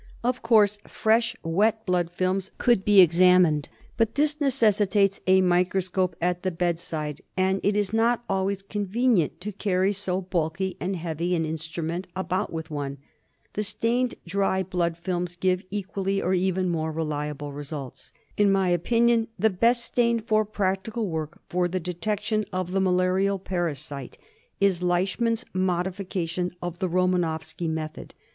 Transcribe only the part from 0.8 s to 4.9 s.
fresh wet blood films could be examined; but this neces